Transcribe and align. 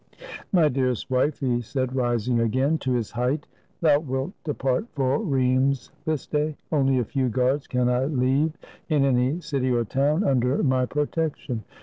"My 0.51 0.67
dearest 0.67 1.11
wife," 1.11 1.41
he 1.41 1.61
said, 1.61 1.95
rising 1.95 2.39
again 2.39 2.79
to 2.79 2.93
his 2.93 3.11
height, 3.11 3.45
"thou 3.81 3.99
wilt 3.99 4.33
depart 4.43 4.87
for 4.93 5.19
Rheims 5.19 5.91
this 6.05 6.25
day. 6.25 6.57
Only 6.71 6.97
a 6.97 7.05
few 7.05 7.29
guards 7.29 7.67
can 7.67 7.87
I 7.87 8.05
leave 8.05 8.53
in 8.89 9.05
any 9.05 9.39
city 9.41 9.69
or 9.69 9.85
town 9.85 10.23
under 10.23 10.63
my 10.63 10.87
protec 10.87 11.35
tion. 11.37 11.65